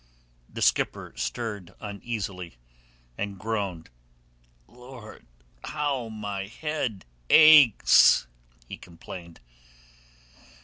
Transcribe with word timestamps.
The 0.51 0.63
skipper 0.63 1.13
stirred 1.15 1.75
uneasily, 1.79 2.57
and 3.19 3.37
groaned. 3.37 3.91
"Lord, 4.65 5.27
how 5.63 6.09
my 6.09 6.47
head 6.47 7.05
aches!" 7.29 8.25
he 8.67 8.77
complained. 8.77 9.39